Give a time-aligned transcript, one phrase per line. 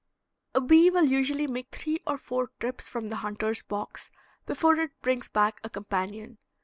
[0.55, 4.09] A bee will usually make three or four trips from the hunter's box
[4.47, 6.39] before it brings back a companion.